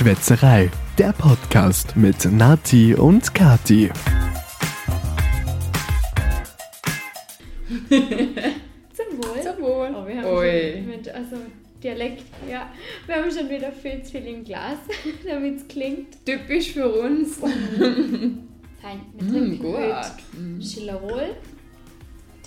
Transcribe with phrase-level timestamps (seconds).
[0.00, 3.90] Schwätzerei, der Podcast mit Nati und Kati.
[7.88, 7.88] Zum
[9.18, 9.42] Wohl.
[9.42, 9.94] Zum Wohl.
[9.94, 11.36] Oh, wir haben schon mit, also
[11.82, 12.70] Dialekt, ja.
[13.06, 14.76] Wir haben schon wieder viel zu viel im Glas,
[15.26, 16.24] damit es klingt.
[16.26, 17.36] Typisch für uns.
[17.38, 19.76] Fein, wir Mm, trinken gut.
[19.76, 20.60] heute Mm.
[20.60, 21.36] Chillerol.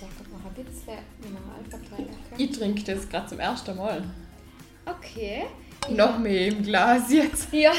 [0.00, 2.16] Der kommt noch ein bisschen Mineralverteiler.
[2.38, 4.04] Ich trinke das gerade zum ersten Mal.
[4.86, 5.46] Okay.
[5.88, 7.48] Noch mehr im Glas jetzt.
[7.52, 7.72] Ja.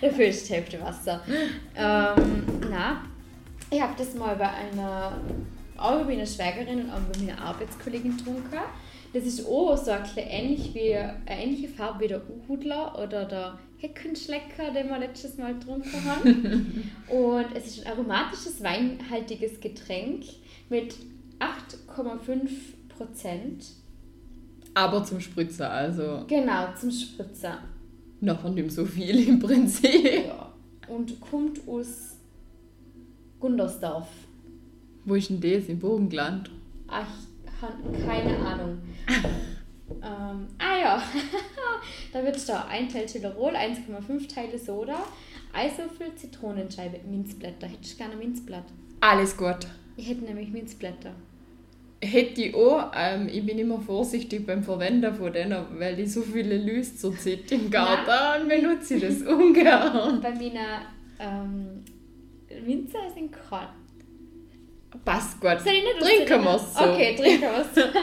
[0.00, 1.22] Dafür ist die Hälfte Wasser.
[1.74, 3.02] Ähm, na,
[3.70, 5.18] ich habe das mal bei einer,
[5.78, 8.58] auch bei meiner Schwägerin und auch bei meiner Arbeitskollegin getrunken.
[9.12, 13.58] Das ist auch so ein ähnlich wie, eine ähnliche Farbe wie der Uhudler oder der
[13.78, 16.90] Heckenschlecker, den wir letztes Mal getrunken haben.
[17.08, 20.24] und es ist ein aromatisches, weinhaltiges Getränk
[20.68, 20.94] mit
[21.38, 22.48] 8,5
[22.88, 23.64] Prozent.
[24.76, 27.58] Aber zum Spritzer, also Genau, zum Spritzer.
[28.20, 30.26] noch nicht so viel im Prinzip.
[30.26, 30.52] Ja.
[30.86, 32.16] Und kommt aus
[33.40, 34.08] Gundersdorf.
[35.06, 35.68] Wo ist denn das?
[35.68, 36.50] Im Burgenland?
[36.88, 38.78] Ah, Ich keine Ahnung.
[40.02, 41.02] ähm, ah ja,
[42.12, 44.98] da wird da ein Teil Chillerol, 1,5 Teile Soda,
[45.54, 47.66] Eiswürfel, Zitronenscheibe, Minzblätter.
[47.66, 48.66] Hättest du gerne Minzblatt?
[49.00, 49.66] Alles gut.
[49.96, 51.12] Ich hätte nämlich Minzblätter.
[52.06, 56.22] Hätte ich auch, ähm, ich bin immer vorsichtig beim Verwenden von denen, weil ich so
[56.22, 60.20] viele Lüs zurzeit im Garten benutze ich das ungern.
[60.20, 60.82] Bei meiner
[61.18, 61.84] ähm,
[62.64, 63.68] Minze sind kalt.
[65.04, 65.64] Passt gut.
[65.64, 66.84] Nicht Trinken wir es so.
[66.84, 67.84] Okay, trinken wir es.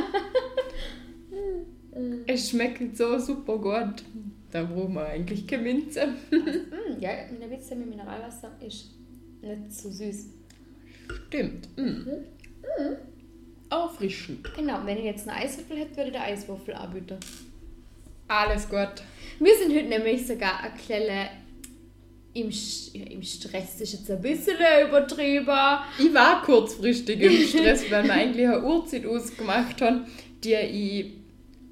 [2.25, 4.03] Es schmeckt so super gut.
[4.51, 6.07] Da brauchen wir eigentlich keine Minze.
[6.07, 8.91] Mm, ja, meine Witze mit Mineralwasser ist
[9.41, 10.29] nicht so süß.
[11.27, 11.67] Stimmt.
[11.77, 13.12] Mm.
[13.73, 14.53] Auffrischend.
[14.55, 17.17] Genau, wenn ich jetzt einen Eiswürfel hätte, würde ich den Eiswürfel anbieten.
[18.27, 19.03] Alles gut.
[19.39, 21.29] Wir sind heute nämlich sogar eine kleine
[22.33, 25.79] im, ja, im Stress, das ist jetzt ein bisschen übertrieben.
[25.99, 30.05] Ich war kurzfristig im Stress, weil wir eigentlich eine Uhrzeit ausgemacht haben,
[30.43, 31.05] die ich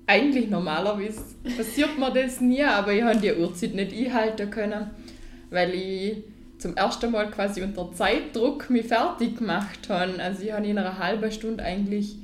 [0.05, 1.21] eigentlich normalerweise
[1.57, 4.91] passiert mir das nie, aber ich habe die Uhrzeit nicht einhalten können,
[5.49, 6.17] weil ich
[6.61, 10.13] zum ersten Mal quasi unter Zeitdruck mich fertig gemacht habe.
[10.21, 12.17] Also ich habe in einer halben Stunde eigentlich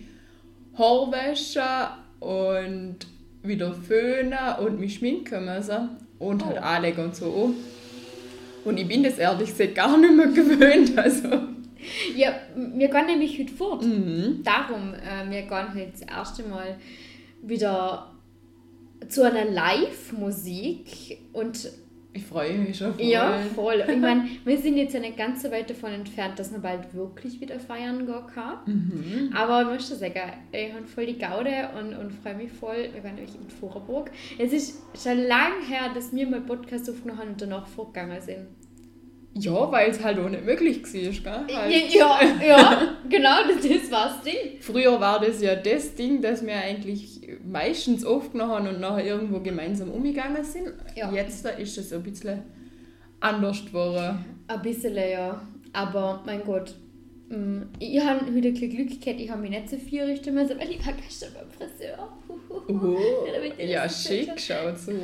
[0.77, 1.63] Haarwäsche
[2.19, 2.97] und
[3.41, 5.89] wieder föhnen und mich schminken müssen
[6.19, 6.63] und halt Oh.
[6.63, 7.53] anlegen und so.
[8.63, 10.97] Und ich bin das ehrlich gesagt gar nicht mehr gewöhnt.
[10.97, 11.29] Also.
[12.15, 13.83] Ja, wir gehen nämlich heute fort.
[13.83, 14.43] Mhm.
[14.43, 16.77] Darum, äh, wir gehen heute das erste Mal
[17.41, 18.11] wieder
[19.09, 21.69] zu einer Live-Musik und
[22.17, 23.05] Ich freue mich schon voll.
[23.05, 23.83] ja, voll.
[23.87, 26.93] Ich meine, wir sind jetzt ja nicht ganz so weit davon entfernt, dass man bald
[26.95, 28.57] wirklich wieder feiern gehen kann.
[28.65, 29.33] Mhm.
[29.35, 32.89] Aber ich möchte sagen, ich habe voll die Gaude und, und freue mich voll.
[32.91, 34.11] Wir waren nämlich in Vorarlberg.
[34.39, 38.47] Es ist schon lange her, dass wir mal Podcast aufgenommen haben und danach vorgegangen sind.
[39.39, 40.83] Ja, weil es halt auch nicht möglich
[41.23, 41.45] war.
[41.45, 41.55] Gell?
[41.55, 41.93] Halt.
[41.93, 44.59] Ja, ja, genau, das, das war das Ding.
[44.59, 49.39] Früher war das ja das Ding, dass wir eigentlich meistens aufgenommen haben und nachher irgendwo
[49.39, 50.73] gemeinsam umgegangen sind.
[50.95, 51.11] Ja.
[51.11, 52.43] Jetzt da ist es ein bisschen
[53.19, 54.25] anders geworden.
[54.47, 55.41] Ein bisschen, ja.
[55.73, 56.73] Aber mein Gott,
[57.29, 60.71] mm, ich habe heute Glück gehabt, ich habe mich nicht so viel richten müssen, weil
[60.71, 62.09] ich war gestern beim Friseur.
[62.67, 62.97] Oh,
[63.57, 64.97] Ja, schick schaut so aus.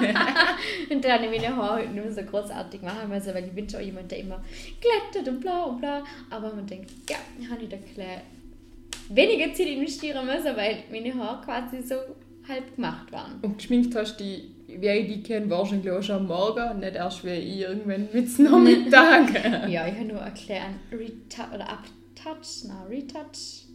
[0.90, 3.52] Und dann habe ich meine Haare heute nicht mehr so großartig machen müssen, weil ich
[3.52, 4.42] bin schon jemand, der immer
[4.80, 6.04] glättet und bla und bla.
[6.30, 8.20] Aber man denkt, ja, ich habe nicht ein bisschen
[9.08, 11.96] weniger Zeit investieren müssen, weil meine Haare quasi so
[12.48, 13.38] halb gemacht waren.
[13.42, 16.94] Und geschminkt hast du die, wie ich die kenne, wahrscheinlich auch schon am Morgen, nicht
[16.94, 19.30] erst wie ich irgendwann mit Nachmittag.
[19.68, 23.66] Ja, ich habe nur erklären, Retouch oder Uptouch, na, Retouch,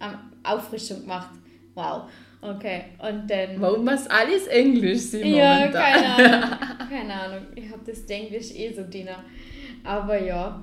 [0.00, 1.30] ähm, Auffrischung gemacht.
[1.74, 2.02] Wow,
[2.44, 2.84] okay.
[2.98, 3.60] Und dann.
[3.60, 6.58] Warum muss alles Englisch sein Ja, keine Ahnung.
[6.88, 7.46] Keine Ahnung.
[7.54, 9.08] Ich habe das Englisch eh so drin.
[9.82, 10.62] Aber ja.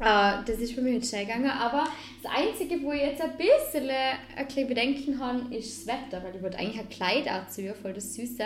[0.00, 1.50] Äh, das ist bei mir jetzt schnell gegangen.
[1.50, 1.84] Aber
[2.22, 6.24] das Einzige, wo ich jetzt ein bisschen ein bisschen Bedenken habe, ist das Wetter.
[6.24, 8.44] Weil ich wollte eigentlich ein Kleid anziehen, voll das Süße.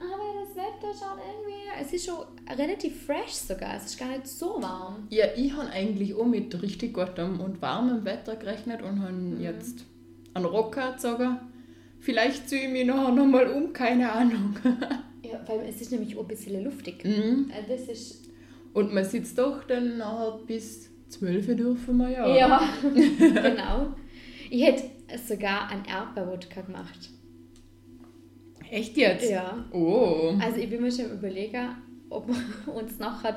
[0.00, 1.60] Aber das Wetter schaut irgendwie.
[1.80, 2.24] Es ist schon
[2.56, 3.76] relativ fresh sogar.
[3.76, 5.06] Es ist gar nicht so warm.
[5.08, 9.84] Ja, ich habe eigentlich auch mit richtig gutem und warmem Wetter gerechnet und habe jetzt
[10.34, 11.38] einen Rock angezogen.
[11.98, 14.56] Vielleicht ziehe ich mich nachher nochmal um, keine Ahnung.
[15.22, 17.04] Ja, weil es ist nämlich auch ein bisschen luftig.
[17.04, 17.50] Mhm.
[17.50, 18.24] Äh, Das ist.
[18.72, 22.36] Und man sitzt doch dann nachher bis 12 dürfen wir ja.
[22.36, 23.94] Ja, genau.
[24.50, 24.84] Ich hätte
[25.24, 27.10] sogar einen Erdbeerwodka gemacht.
[28.70, 29.30] Echt jetzt?
[29.30, 29.64] Ja.
[29.72, 30.32] Oh.
[30.40, 31.76] Also ich bin mir schon überlegen,
[32.08, 32.26] ob
[32.66, 33.34] wir uns nachher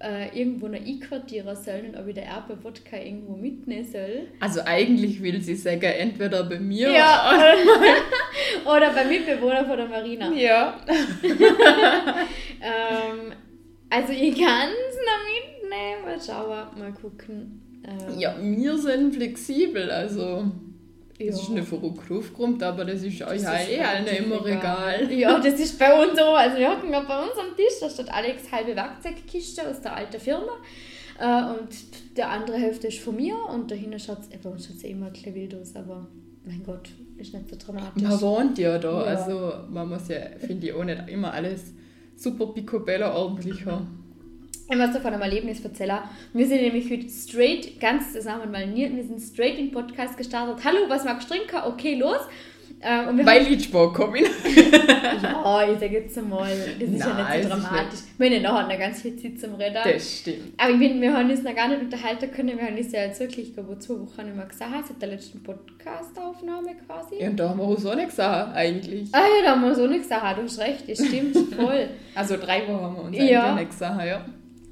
[0.00, 4.28] äh, irgendwo noch einquartieren soll und ob ich der Erbe Wodka irgendwo mitnehmen soll.
[4.40, 9.86] Also eigentlich will sie sagen, entweder bei mir Ja, oder, oder beim Mitbewohner von der
[9.88, 10.30] Marina.
[10.32, 10.80] ja.
[12.62, 13.32] Ähm,
[13.90, 15.22] also ich kann es noch
[15.62, 17.60] mitnehmen, mal schauen, mal gucken.
[17.86, 20.50] Ähm, Ja, wir sind flexibel, also
[21.18, 21.30] ja.
[21.30, 25.12] das ist nicht verrückt aufgeräumt, aber das ist euch ja eh allen immer egal.
[25.12, 26.24] Ja, das ist bei uns so.
[26.24, 29.96] Also wir hatten gerade bei uns am Tisch, da steht Alex halbe Werkzeugkiste aus der
[29.96, 30.52] alten Firma.
[31.18, 34.76] Äh, und der andere Hälfte ist von mir und dahinter schaut es, bei uns schaut
[34.76, 36.06] es immer ein wild aus, aber
[36.44, 38.02] mein Gott, ist nicht so dramatisch.
[38.02, 39.16] Man wohnt ja da, Ja.
[39.16, 41.72] also man muss ja, finde ich, auch nicht immer alles
[42.16, 44.05] super picobello ordentlich haben.
[44.68, 46.00] Muss davon ein Erlebnis erzählen.
[46.32, 50.16] Wir sind nämlich heute straight, ganz zusammen mal nie, wir sind straight in den Podcast
[50.16, 50.64] gestartet.
[50.64, 51.56] Hallo, was magst du trinken?
[51.66, 52.18] Okay, los.
[52.80, 54.18] Äh, und wir Weil ich Sport komme.
[54.18, 58.00] Ja, ich sage jetzt mal, das ist ja Nein, nicht so dramatisch.
[58.18, 59.78] Wir haben ja noch ganz viel Zeit zum Reden.
[59.82, 60.52] Das stimmt.
[60.58, 62.58] Aber ich bin, wir haben uns noch gar nicht unterhalten können.
[62.58, 65.08] Wir haben uns ja jetzt wirklich, ich glaube, zwei Wochen nicht mehr gesehen, seit der
[65.08, 67.22] letzten Podcast-Aufnahme quasi.
[67.22, 69.08] Ja, und da haben wir uns auch nicht gesagt, eigentlich.
[69.12, 71.88] Ah ja, da haben wir so nicht gesagt, du hast recht, das stimmt, voll.
[72.14, 73.44] Also drei Wochen haben wir uns Ja.
[73.44, 74.24] eigentlich nicht gesagt, ja.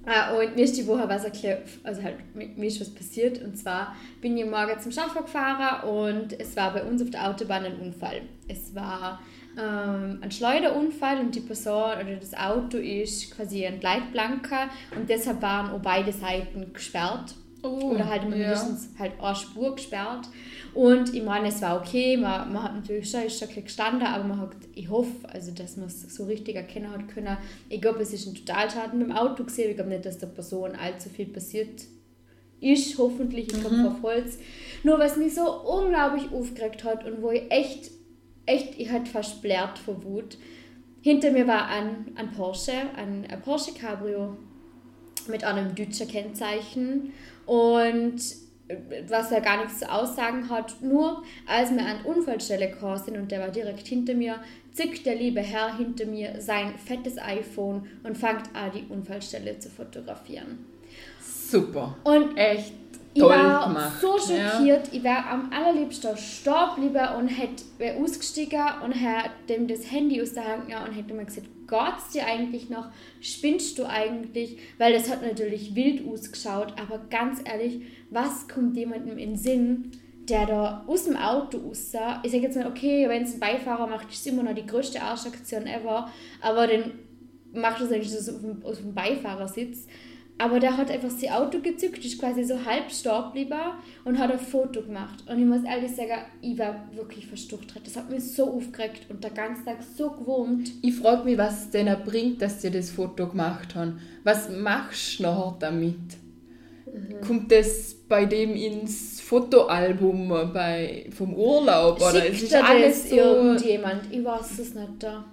[0.07, 3.43] Ah, und mir ist die Woche was erklärt, also halt, mir ist was passiert.
[3.43, 7.29] Und zwar bin ich morgen zum Schaffen gefahren und es war bei uns auf der
[7.29, 8.23] Autobahn ein Unfall.
[8.47, 9.21] Es war
[9.59, 15.41] ähm, ein Schleuderunfall und die Person oder das Auto ist quasi ein Leitplanker und deshalb
[15.43, 17.35] waren auch beide Seiten gesperrt.
[17.63, 18.29] Oh, Oder halt ja.
[18.29, 20.29] mindestens halt eine Spur gesperrt.
[20.75, 24.25] Und ich meine, es war okay, man, man hat natürlich schon, ist schon gestanden, aber
[24.25, 27.37] man hat, ich hoffe, also, dass man es so richtig erkennen hat können.
[27.69, 29.71] Ich glaube, es ist ein Totalschaden mit dem Auto gesehen.
[29.71, 31.83] Ich glaube nicht, dass der Person allzu viel passiert
[32.61, 34.39] ist, hoffentlich, ich komme auf Holz.
[34.83, 37.91] Nur was mich so unglaublich aufgeregt hat und wo ich echt,
[38.47, 40.39] echt, ich hatte fast blärt vor Wut.
[41.03, 44.37] Hinter mir war ein, ein Porsche, ein, ein Porsche Cabrio
[45.29, 47.13] mit einem deutschen Kennzeichen
[47.47, 48.21] und
[49.09, 50.81] was ja gar nichts zu aussagen hat.
[50.81, 54.37] Nur als wir an die Unfallstelle gekommen sind und der war direkt hinter mir,
[54.73, 59.69] zückt der liebe Herr hinter mir sein fettes iPhone und fängt an, die Unfallstelle zu
[59.69, 60.67] fotografieren.
[61.21, 61.97] Super.
[62.05, 62.73] Und Echt
[63.15, 64.01] ich war gemacht.
[64.01, 64.51] so ja.
[64.51, 67.63] schockiert, ich wäre am allerliebsten stehen geblieben und hätte
[68.03, 72.11] ausgestiegen und hätte dem das Handy aus der Hand genommen und hätte mir gesagt, Gott's
[72.13, 72.89] dir eigentlich noch?
[73.21, 74.59] Spinnst du eigentlich?
[74.79, 79.93] Weil das hat natürlich wild ausgeschaut, aber ganz ehrlich, was kommt jemandem in den Sinn,
[80.29, 82.21] der da aus dem Auto aussah?
[82.23, 84.67] Ich sage jetzt mal, okay, wenn es ein Beifahrer macht, ist es immer noch die
[84.67, 86.93] größte Arschaktion ever, aber dann
[87.53, 89.87] macht es eigentlich so auf dem, auf dem Beifahrersitz.
[90.37, 93.61] Aber der hat einfach sein Auto gezückt, ist quasi so halb stehen geblieben
[94.05, 95.23] und hat ein Foto gemacht.
[95.29, 97.73] Und ich muss ehrlich sagen, ich war wirklich verstucht.
[97.85, 100.69] Das hat mich so aufgeregt und der ganze Tag so gewurmt.
[100.83, 104.01] Ich frage mich, was es denen bringt, dass sie das Foto gemacht haben.
[104.25, 105.95] Was machst du nachher damit?
[106.87, 107.21] Mhm.
[107.25, 111.97] Kommt das bei dem ins Fotoalbum bei, vom Urlaub?
[112.01, 113.17] Oder es Schickt ist alles das so.
[113.17, 114.03] irgendjemand?
[114.11, 114.89] Ich weiß es nicht.
[114.99, 115.25] Da.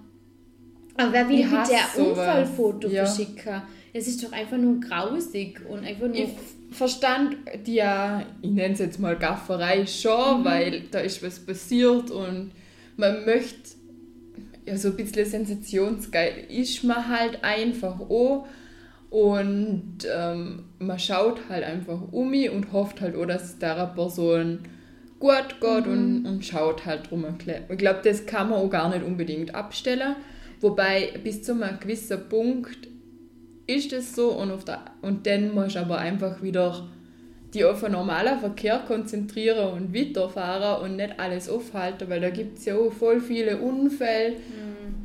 [0.96, 1.96] Aber wer will Ich ein sowas.
[1.96, 3.04] Unfallfoto Ja.
[3.06, 3.62] verschicken?
[3.94, 6.16] Das ist doch einfach nur grausig und einfach nur...
[6.16, 6.28] Ich
[6.70, 7.36] verstand
[7.66, 10.44] die ja, ich nenne es jetzt mal Gafferei schon, Mhm.
[10.44, 12.52] weil da ist was passiert und
[12.96, 13.70] man möchte,
[14.66, 18.46] ja so ein bisschen sensationsgeil ist man halt einfach auch
[19.10, 23.86] und ähm, man schaut halt einfach um mich und hofft halt auch, dass es der
[23.94, 24.60] Person
[25.18, 27.26] gut geht und, und schaut halt drum.
[27.68, 30.16] Ich glaube, das kann man auch gar nicht unbedingt abstellen,
[30.62, 32.88] wobei bis zu einem gewissen Punkt
[33.66, 36.88] ist es so und, auf der, und dann musst du aber einfach wieder
[37.54, 42.58] die auf den normalen Verkehr konzentrieren und weiterfahren und nicht alles aufhalten, weil da gibt
[42.58, 44.36] es ja auch voll viele Unfälle,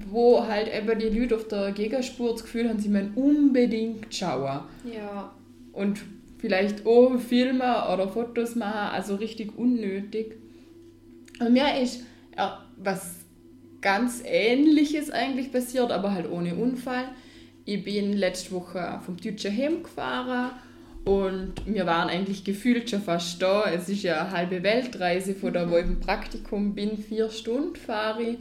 [0.10, 4.62] wo halt eben die Leute auf der Gegenspur das Gefühl haben, sie müssen unbedingt schauen
[4.86, 5.34] ja.
[5.74, 6.00] und
[6.38, 7.60] vielleicht auch filmen
[7.94, 10.38] oder Fotos machen, also richtig unnötig.
[11.40, 12.04] Und mir ist
[12.38, 13.27] ja, was
[13.82, 17.10] ganz Ähnliches eigentlich passiert, aber halt ohne Unfall.
[17.66, 20.52] Ich bin letzte Woche vom Deutschen Heim gefahren
[21.06, 23.64] und wir waren eigentlich gefühlt schon fast da.
[23.72, 27.76] Es ist ja eine halbe Weltreise, von da wo ich im Praktikum bin, vier Stunden
[27.76, 28.38] fahre ich.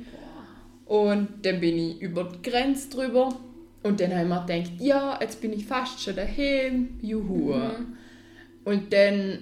[0.85, 3.37] Und dann bin ich über die Grenze drüber.
[3.83, 6.99] Und dann habe ich mir gedacht, ja, jetzt bin ich fast schon daheim.
[7.03, 7.55] Juhu.
[8.65, 9.39] Und dann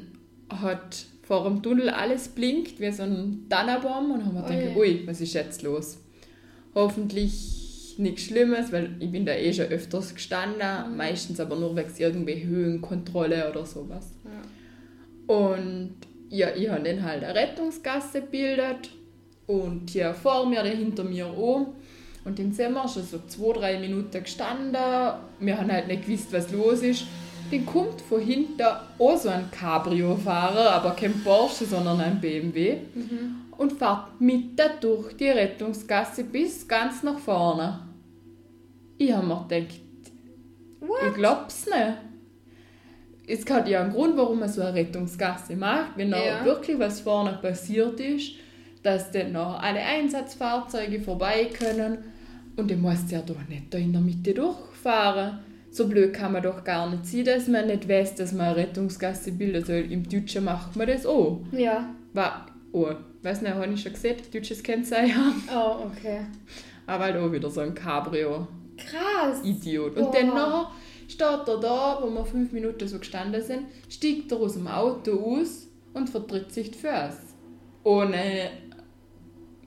[0.51, 4.11] hat vor dem Tunnel alles blinkt wie so ein Tannenbaum.
[4.13, 4.99] Und haben wir gedacht, Ui.
[4.99, 5.99] ui, was ist jetzt los?
[6.75, 10.97] Hoffentlich nichts Schlimmes, weil ich bin da eh schon öfters gestanden.
[10.97, 14.11] Meistens aber nur wegen irgendwie Höhenkontrolle oder sowas.
[15.27, 15.95] Und
[16.29, 18.91] ja, ich habe dann halt eine Rettungsgasse gebildet
[19.47, 21.69] und hier vor mir, der hinter mir auch.
[22.25, 24.81] Und dann sind wir schon so zwei, drei Minuten gestanden.
[25.41, 27.05] Wir haben halt nicht gewusst, was los ist.
[27.55, 28.63] Dann kommt von hinten
[28.99, 32.79] auch so ein Cabrio-Fahrer, aber kein Porsche, sondern ein BMW.
[33.57, 37.79] Und fährt mitten durch die Rettungsgasse bis ganz nach vorne.
[38.99, 39.81] Ich habe mir gedacht,
[41.09, 41.97] ich glaub's nicht.
[43.27, 46.45] Es hat ja einen Grund, warum man so eine Rettungsgasse macht, wenn da Ja.
[46.45, 48.33] wirklich was vorne passiert ist,
[48.83, 51.99] dass dann noch alle Einsatzfahrzeuge vorbei können
[52.57, 55.39] und dann muss ja doch nicht da in der Mitte durchfahren.
[55.75, 58.57] So blöd kann man doch gar nicht sein, dass man nicht weiß, dass man eine
[58.59, 59.91] Rettungsgasse bildet soll.
[59.91, 61.41] Im Deutschen macht man das auch.
[61.51, 61.93] Ja.
[62.13, 65.17] War, oh, weiß nicht, habe ich schon gesehen, deutsches Kennzeichen.
[65.53, 66.21] Oh, okay.
[66.87, 68.47] Aber halt auch wieder so ein Cabrio.
[68.77, 69.41] Krass.
[69.43, 69.97] Idiot.
[69.97, 70.07] Boah.
[70.07, 70.71] Und dann nachher
[71.09, 75.19] steht er da, wo wir fünf Minuten so gestanden sind, steigt er aus dem Auto
[75.19, 77.19] aus und vertritt sich Füße.
[77.83, 78.49] Ohne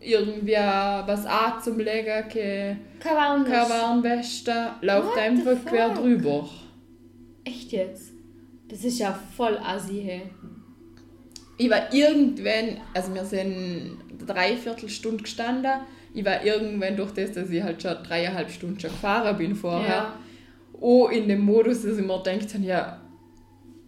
[0.07, 2.77] irgendwie was anzulegen, keine,
[3.69, 6.47] Warnweste, läuft einfach quer drüber.
[7.43, 8.11] Echt jetzt?
[8.69, 10.21] Das ist ja voll assi, hey.
[11.57, 15.71] Ich war irgendwann, also wir sind eine Dreiviertelstunde gestanden,
[16.13, 19.87] ich war irgendwann durch das, dass ich halt schon dreieinhalb Stunden schon gefahren bin vorher,
[19.87, 20.19] Ja.
[20.81, 23.01] auch in dem Modus, dass ich mir gedacht habe, ja,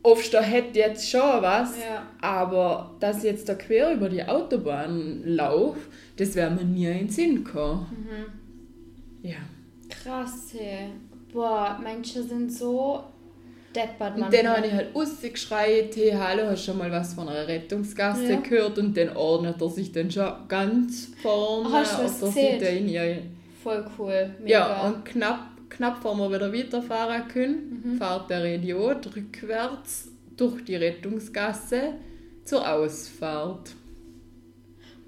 [0.04, 2.04] aufstehen hätte jetzt schon was, Ja.
[2.22, 5.80] aber dass ich jetzt da quer über die Autobahn laufe,
[6.18, 7.86] das wäre mir nie in den Sinn gekommen.
[7.92, 9.28] Mhm.
[9.30, 9.38] Ja.
[9.90, 10.90] Krass, hey.
[11.34, 13.04] Boah, Menschen sind so
[13.76, 17.28] deppert, Und dann habe ich halt rausgeschreit, hey, hallo, hast du schon mal was von
[17.30, 18.40] einer Rettungsgasse Ja.
[18.40, 18.78] gehört?
[18.80, 22.60] Und dann ordnet er sich dann schon ganz vorne Hast du was auf der gesehen?
[22.60, 23.18] Seite in ihr
[23.62, 24.30] Voll cool.
[24.42, 24.50] Mega.
[24.50, 27.98] Ja, und knapp, knapp vor wir wieder weiterfahren können, Mhm.
[27.98, 31.94] fährt der Idiot rückwärts durch die Rettungsgasse
[32.46, 33.76] zur Ausfahrt.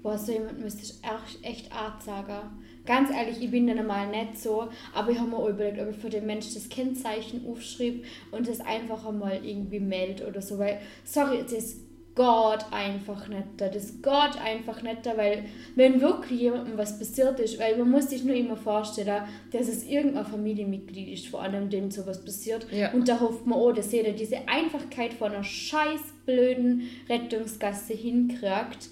[0.02, 0.94] Boah, so jemand müsste ich
[1.42, 2.58] echt, Art sagen.
[2.84, 5.88] Ganz ehrlich, ich bin dann normal nicht so, aber ich habe mir auch überlegt, ob
[5.90, 8.02] ich für den Mensch das Kennzeichen aufschreibe
[8.32, 11.76] und das einfach einmal irgendwie melde oder so, weil, sorry, das
[12.14, 15.44] geht einfach nicht da, das geht einfach nicht da, weil
[15.76, 19.86] wenn wirklich jemandem was passiert ist, weil man muss sich nur immer vorstellen, dass es
[19.86, 22.66] irgendein Familienmitglied ist, vor allem dem sowas passiert.
[22.70, 22.92] Ja.
[22.92, 28.90] und da hofft man, oh, dass jeder diese Einfachkeit von einer scheiß blöden Rettungsgasse hinkriegt.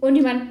[0.00, 0.48] Und ich meine,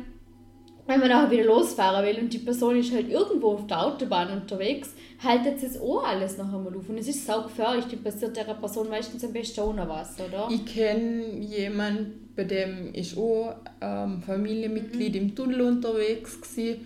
[0.88, 4.32] wenn man nachher wieder losfahren will und die Person ist halt irgendwo auf der Autobahn
[4.32, 6.90] unterwegs, haltet es auch alles noch einmal auf.
[6.90, 10.48] Und es ist sau gefährlich, die passiert der Person meistens am besten ohne was, oder?
[10.52, 16.82] Ich kenne jemanden, bei dem ist auch ähm, Familienmitglied im Tunnel unterwegs gsi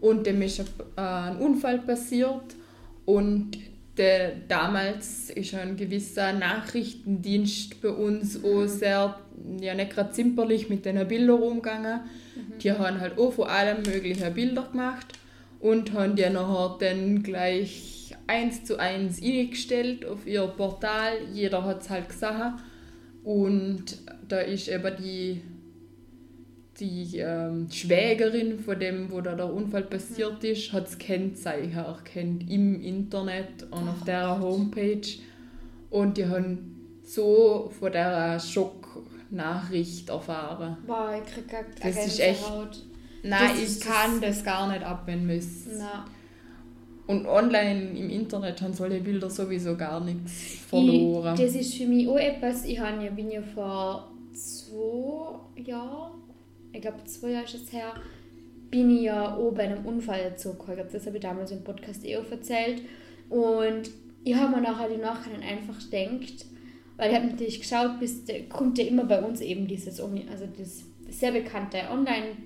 [0.00, 0.66] und dem ist ein,
[0.96, 2.56] äh, ein Unfall passiert
[3.04, 3.58] und
[3.96, 9.18] der, damals ist ein gewisser Nachrichtendienst bei uns auch sehr,
[9.60, 12.00] ja nicht gerade zimperlich mit den Bildern umgegangen.
[12.62, 15.06] Die haben halt auch von allem möglichen Bilder gemacht
[15.60, 21.12] und haben die nachher dann gleich eins zu eins eingestellt auf ihr Portal.
[21.32, 22.54] Jeder hat es halt gesehen.
[23.24, 25.42] Und da ist eben die,
[26.80, 32.50] die ähm, Schwägerin von dem, wo da der Unfall passiert ist, hat das Kennzeichen erkannt
[32.50, 35.06] im Internet und auf der Homepage.
[35.90, 38.40] Und die haben so von der
[39.32, 40.76] Schocknachricht erfahren.
[40.86, 42.44] Boah, ich krieg gar Das ist echt-.
[43.24, 45.78] Nein, Das ich kann das gar nicht abwenden müssen.
[45.78, 46.04] Na.
[47.06, 51.34] Und online im Internet haben solche Bilder sowieso gar nichts verloren.
[51.34, 56.12] Ich, das ist für mich auch etwas, ich habe ja, bin ja vor zwei Jahren,
[56.72, 57.94] ich glaube zwei Jahre ist es her,
[58.70, 60.72] bin ich ja auch bei einem Unfall dazugekommen.
[60.72, 62.82] Ich glaube, das habe ich damals im Podcast eh auch erzählt.
[63.28, 63.90] Und
[64.24, 66.46] ich habe mir nachher die Nachhinein einfach gedacht,
[66.96, 70.46] weil ich habe natürlich geschaut, bis der, kommt ja immer bei uns eben dieses, also
[70.58, 72.36] das sehr bekannte Online-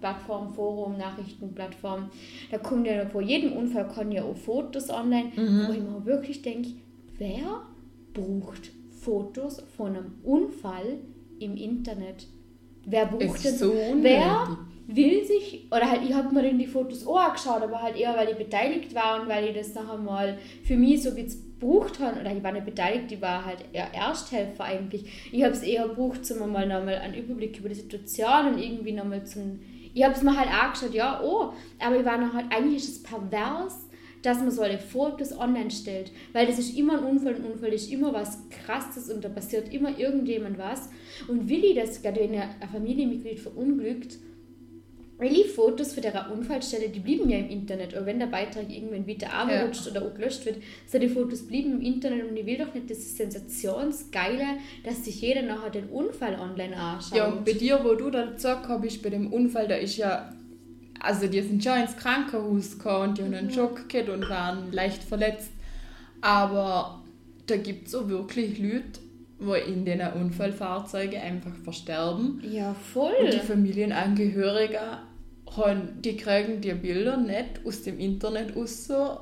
[0.00, 2.10] Plattform, Forum, Nachrichtenplattform.
[2.50, 6.42] Da kommt ja vor jedem Unfall kommen ja auch Fotos online, wo ich mir wirklich
[6.42, 6.70] denke,
[7.18, 7.62] wer
[8.14, 10.98] braucht Fotos von einem Unfall
[11.38, 12.26] im Internet?
[12.86, 14.64] Wer braucht Ist denn so Wer unnötig.
[14.88, 18.16] Will sich, oder halt, ich habe mir dann die Fotos auch angeschaut, aber halt eher,
[18.16, 22.00] weil ich beteiligt war und weil ich das nachher mal für mich so jetzt gebraucht
[22.00, 25.28] habe, oder ich war nicht beteiligt, ich war halt eher Ersthelfer eigentlich.
[25.30, 28.92] Ich habe es eher gebraucht, um mal nochmal einen Überblick über die Situation und irgendwie
[28.92, 29.60] nochmal zum,
[29.92, 32.88] ich habe es mir halt angeschaut, ja, oh, aber ich war noch halt, eigentlich ist
[32.88, 33.88] es pervers,
[34.22, 37.92] dass man solche Fotos online stellt, weil das ist immer ein Unfall, ein Unfall ist
[37.92, 40.88] immer was Krasses und da passiert immer irgendjemand was.
[41.28, 44.18] Und will ich das, gerade wenn ein Familienmitglied verunglückt,
[45.20, 47.94] die Fotos von der Unfallstelle, die blieben ja im Internet.
[47.94, 49.44] Und wenn der Beitrag irgendwann wieder Ja.
[49.44, 52.72] abrutscht oder auch gelöscht wird, so die Fotos blieben im Internet und ich will doch
[52.72, 57.18] nicht das Sensationsgeile, dass sich jeder nachher den Unfall online anschaut.
[57.18, 60.32] Ja, und bei dir, wo du da gesagt hast, bei dem Unfall, da ist ja
[61.00, 64.72] also die sind schon ins Krankenhaus gekommen und die haben einen Schock gehabt und waren
[64.72, 65.50] leicht verletzt.
[66.20, 67.02] Aber
[67.46, 69.00] da gibt es auch wirklich Leute,
[69.38, 72.42] wo in den Unfallfahrzeugen einfach versterben.
[72.50, 73.12] Ja, voll.
[73.20, 74.98] Und die Familienangehörigen,
[75.56, 79.18] haben, die kriegen die Bilder nicht aus dem Internet aus, so.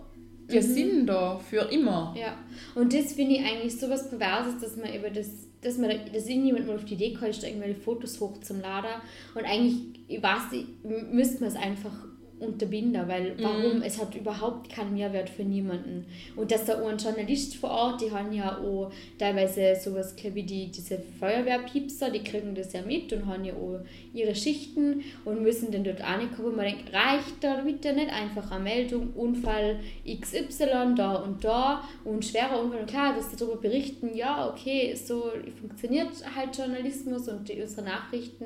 [0.50, 2.14] die sind da für immer.
[2.18, 2.37] Ja,
[2.75, 5.28] und das finde ich eigentlich so was Perverses, dass man über das,
[5.61, 9.00] dass man, dass irgendjemand mal auf die Idee kommt, irgendwelche Fotos hoch zum Laden
[9.35, 9.76] und eigentlich,
[10.08, 10.64] ich weiß
[11.12, 11.92] müsste man es einfach
[12.38, 16.05] unterbinden, weil warum, es hat überhaupt keinen Mehrwert für niemanden.
[16.35, 20.40] Und dass da auch ein Journalist vor Ort, die haben ja auch teilweise sowas, glaube
[20.40, 23.81] ich, die, diese Feuerwehrpiepser, die kriegen das ja mit und haben ja auch
[24.12, 28.50] ihre Schichten und müssen dann dort ankommen, wo man denkt, reicht da bitte nicht einfach
[28.50, 32.81] eine Meldung, Unfall XY da und da und schwerer Unfall.
[32.81, 37.87] Und klar, dass sie darüber berichten, ja, okay, so funktioniert halt Journalismus und die, unsere
[37.87, 38.45] Nachrichten,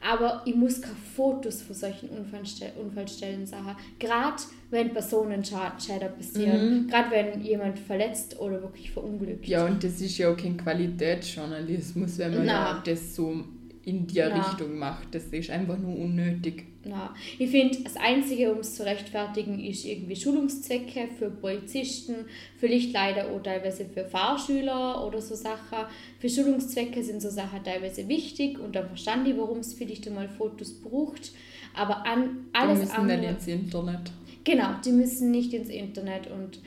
[0.00, 3.76] aber ich muss keine Fotos von solchen Unfallstell Unfallstellen sagen.
[3.98, 9.46] Gerade wenn Personenschäden passieren, gerade wenn jemand verletzt oder wirklich verunglückt.
[9.46, 13.44] Ja, und das ist ja auch kein Qualitätsjournalismus, wenn man ja das so
[13.86, 14.34] in die Na.
[14.48, 15.14] Richtung macht.
[15.14, 16.64] Das ist einfach nur unnötig.
[16.84, 22.26] Na, ich finde, das Einzige, um es zu rechtfertigen, ist irgendwie Schulungszwecke für Polizisten,
[22.58, 25.86] vielleicht leider auch teilweise für Fahrschüler oder so Sachen.
[26.18, 30.28] Für Schulungszwecke sind so Sachen teilweise wichtig und dann verstand ich, warum es vielleicht einmal
[30.28, 31.32] Fotos braucht.
[31.74, 33.18] Aber an Die alles müssen andere.
[33.18, 34.12] nicht ins Internet.
[34.42, 36.60] Genau, die müssen nicht ins Internet und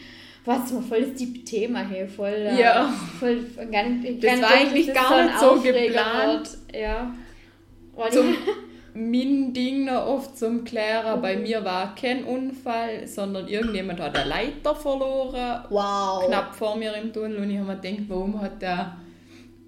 [0.46, 2.92] was mal voll das Deep Thema hier, voll, äh, Ja.
[3.20, 6.58] voll gar nicht, Das war eigentlich das gar nicht so geplant.
[6.74, 7.14] Ja.
[7.96, 8.36] Weil Zum
[8.96, 11.22] mein Ding noch oft zum Klären.
[11.22, 11.44] Bei Mhm.
[11.44, 15.64] mir war kein Unfall, sondern irgendjemand hat eine Leiter verloren.
[15.70, 16.26] wow.
[16.28, 17.38] Knapp vor mir im Tunnel.
[17.38, 18.98] Und ich habe mir gedacht, warum hat der,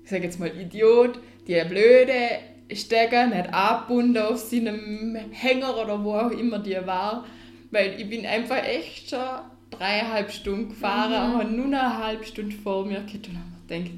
[0.03, 2.13] ich sage jetzt mal Idiot, die blöde
[2.73, 7.25] Stecker nicht abgebunden auf seinem Hänger oder wo auch immer die war.
[7.69, 9.19] Weil ich bin einfach echt schon
[9.71, 11.37] dreieinhalb Stunden gefahren, Mhm.
[11.39, 13.91] habe nur eine halbe Stunde vor mir gehabt und habe gedacht,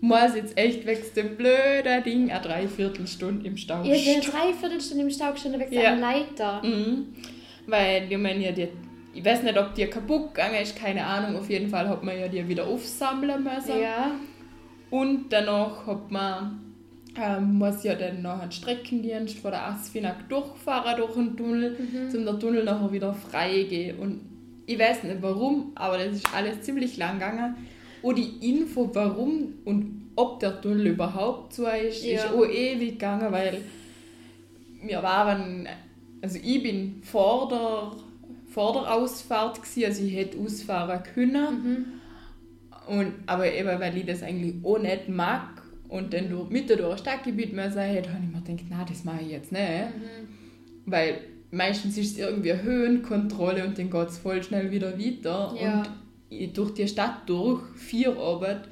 [0.00, 4.22] muss jetzt echt wegen dem blöden Ding eine Dreiviertelstunde im Stau stehen.
[4.22, 5.92] seid dreiviertel Stunde im Stau gestanden wegen Ja.
[5.92, 6.62] einer Leiter.
[6.62, 7.06] Mhm.
[7.66, 8.68] Weil, ich meine, ja, die,
[9.12, 11.36] ich weiß nicht, ob die kaputt gegangen ist, keine Ahnung.
[11.40, 13.80] Auf jeden Fall hat man ja die wieder aufsammeln müssen.
[13.82, 14.12] Ja.
[14.90, 16.60] Und danach hat man,
[17.20, 21.76] ähm, muss ja dann noch einen Streckendienst von der Asfinag durchfahren durch den Tunnel,
[22.14, 23.98] um der Tunnel nachher wieder frei gehen.
[23.98, 24.20] Und
[24.68, 27.56] ich weiß nicht warum, aber das ist alles ziemlich lang gegangen.
[28.02, 32.16] Und die Info, warum und ob der Tunnel überhaupt zu ist, Ja.
[32.24, 33.62] ist auch ewig gegangen, weil
[34.82, 35.66] wir waren,
[36.22, 37.92] also ich bin vor der,
[38.52, 42.00] vor der Ausfahrt gewesen, also ich hätte ausfahren können.
[42.86, 46.92] Und, aber eben, weil ich das eigentlich auch nicht mag und dann durch, mitten durch
[46.92, 49.62] ein Stadtgebiet müssen hätte, habe ich mir gedacht, nein, das mache ich jetzt nicht.
[50.86, 51.18] Weil
[51.50, 55.54] meistens ist es irgendwie eine Höhenkontrolle und dann geht es voll schnell wieder weiter.
[55.60, 55.78] Ja.
[55.80, 55.88] Und
[56.30, 58.68] ich- durch die Stadt durch, vier Arbeit,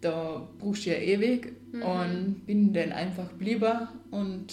[0.00, 1.52] da brauchst du ja ewig.
[1.72, 4.46] Und bin dann einfach geblieben und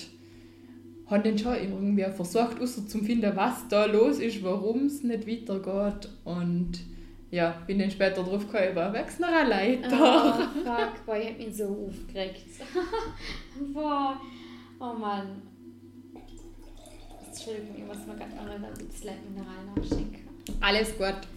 [1.08, 5.26] habe dann schon irgendwie versucht, außer zu finden, was da los ist, warum es nicht
[5.28, 6.10] weitergeht.
[6.26, 6.71] Und
[7.32, 9.88] ja, bin dann später drauf gekommen, wächst noch eine Leiter.
[9.91, 12.41] Oh, fuck, boah, ich hab mich so aufgeregt.
[13.73, 14.19] boah,
[14.80, 15.41] oh Mann.
[17.43, 20.21] Entschuldigung, ich muss mir gerade auch noch ein bisschen Mineral nachschenken.
[20.62, 21.27] Alles gut.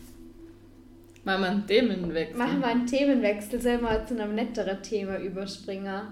[1.25, 2.37] Machen wir einen Themenwechsel.
[2.37, 6.03] Machen wir einen Themenwechsel, sollen wir zu einem netteren Thema überspringen?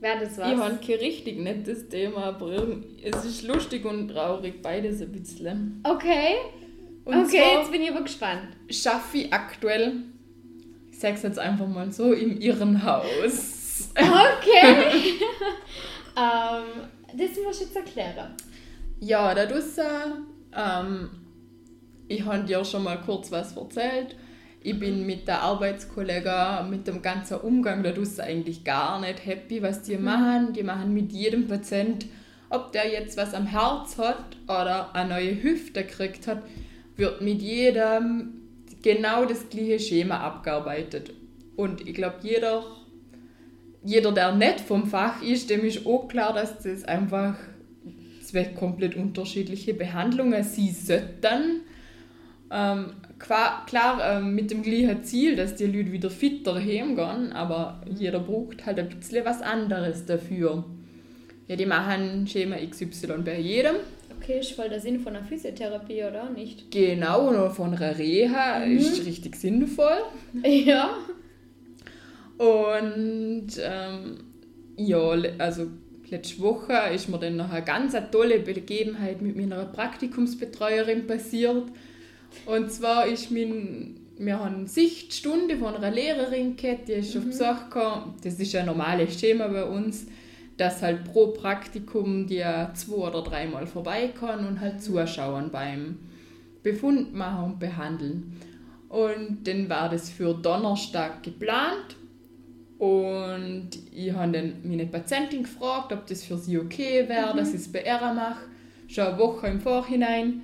[0.00, 0.50] Wäre das was?
[0.50, 2.66] Ich habe kein richtig nettes Thema, aber
[3.00, 5.80] es ist lustig und traurig, beides ein bisschen.
[5.84, 6.34] Okay,
[7.04, 8.48] Und okay, zwar jetzt bin ich aber gespannt.
[8.68, 10.02] schaffe ich aktuell,
[10.90, 13.90] ich sag's jetzt einfach mal so, im Irrenhaus.
[13.94, 15.20] Okay.
[16.16, 18.34] ähm, das musst du jetzt erklären.
[19.00, 19.84] Ja, da draussen,
[20.56, 21.10] ähm,
[22.08, 24.16] ich habe dir schon mal kurz was erzählt.
[24.60, 29.62] Ich bin mit der Arbeitskollegen, mit dem ganzen Umgang da draussen eigentlich gar nicht happy,
[29.62, 30.54] was die machen.
[30.54, 32.06] Die machen mit jedem Patient,
[32.48, 36.42] ob der jetzt was am Herz hat oder eine neue Hüfte gekriegt hat,
[36.96, 38.40] wird mit jedem
[38.82, 41.10] genau das gleiche Schema abgearbeitet.
[41.56, 42.64] Und ich glaube, jeder,
[43.82, 47.36] jeder, der nicht vom Fach ist, dem ist auch klar, dass das einfach
[48.34, 51.62] zwei komplett unterschiedliche Behandlungen sie sollten.
[52.50, 52.86] Ähm,
[53.18, 58.66] klar ähm, mit dem gleichen Ziel, dass die Leute wieder fitter heimgehen, aber jeder braucht
[58.66, 60.64] halt ein bisschen was anderes dafür.
[61.48, 63.76] Ja, die machen Schema XY bei jedem.
[64.18, 66.70] Okay, ist voll der Sinn von einer Physiotherapie, oder nicht?
[66.70, 69.98] Genau, oder von einer Reha ist richtig sinnvoll.
[70.42, 70.96] Ja.
[72.36, 74.24] Und ähm,
[74.76, 75.68] ja, also
[76.10, 81.64] letzte Woche ist mir dann noch eine ganz tolle Begebenheit mit meiner Praktikumsbetreuerin passiert.
[82.46, 87.24] Und zwar ist mein, wir haben eine Sichtstunde von einer Lehrerin gehabt, die ist auf
[87.24, 88.14] Besuch gekommen.
[88.22, 90.06] Das ist ein normales Schema bei uns,
[90.56, 95.98] dass halt pro Praktikum die zwei oder dreimal vorbeikommen und halt zuschauen beim
[96.62, 98.36] Befund machen und behandeln.
[98.88, 101.96] Und dann war das für Donnerstag geplant.
[102.78, 107.60] Und ich habe dann meine Patientin gefragt, ob das für sie okay wäre, dass ich
[107.60, 108.46] es bei ihr mache.
[108.88, 110.42] Schon eine Woche im Vorhinein.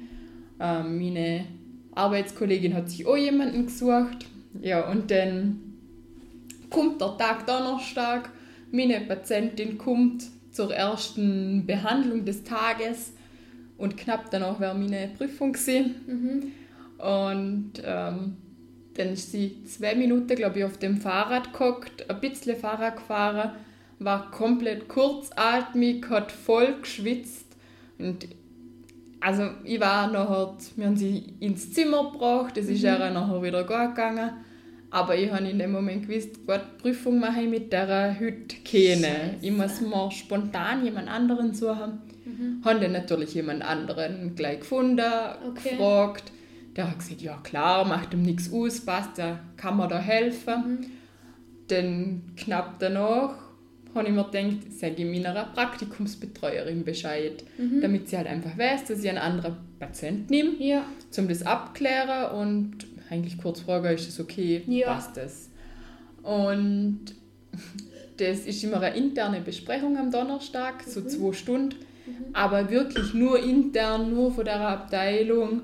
[0.60, 1.46] Ähm, meine
[1.94, 4.26] Arbeitskollegin hat sich auch jemanden gesucht.
[4.62, 5.60] Ja, und dann
[6.70, 8.30] kommt der Tag Donnerstag.
[8.70, 13.12] Meine Patientin kommt zur ersten Behandlung des Tages
[13.78, 15.94] und knapp danach wäre meine Prüfung gewesen.
[16.98, 18.36] Und ähm,
[18.94, 23.53] dann ist sie zwei Minuten, glaube ich, auf dem Fahrrad gehockt, ein bisschen Fahrrad gefahren,
[23.98, 27.46] war komplett kurzatmig, hat voll geschwitzt.
[27.98, 28.26] Und
[29.20, 33.64] also ich war nachher, wir haben sie ins Zimmer gebracht, es ist ihr nachher wieder
[33.64, 34.31] gut gegangen.
[34.92, 39.07] Aber ich habe in dem Moment gewusst, die Prüfung mache ich mit der heute keine.
[39.07, 39.37] Scheiße.
[39.40, 42.00] Ich muss mir spontan jemand anderen suchen.
[42.24, 42.61] Mhm.
[42.64, 45.05] Habe dann natürlich jemand anderen gleich gefunden,
[45.48, 45.70] Okay.
[45.70, 46.33] gefragt.
[46.76, 50.87] Der hat gesagt, ja klar, macht ihm nichts aus, passt, da kann man da helfen.
[51.68, 53.35] Dann knapp danach
[53.94, 57.42] habe ich mir gedacht, sage ich meiner Praktikumsbetreuerin Bescheid,
[57.80, 60.85] damit sie halt einfach weiß, dass ich einen anderen Patient nehme, Ja.
[61.18, 62.76] um das abklären und
[63.11, 64.92] eigentlich kurz fragen, ist das okay, Ja.
[64.94, 65.50] passt das.
[66.22, 67.00] Und
[68.18, 71.74] das ist immer eine interne Besprechung am Donnerstag, so zwei Stunden,
[72.33, 75.62] aber wirklich nur intern, nur von der Abteilung.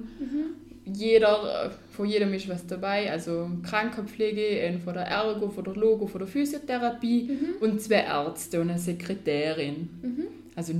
[0.86, 5.74] Jeder, äh, von jedem ist was dabei, also Krankenpflege, ein von der Ergo, von der
[5.74, 9.88] Logo, von der Physiotherapie und zwei Ärzte und eine Sekretärin.
[10.54, 10.72] Also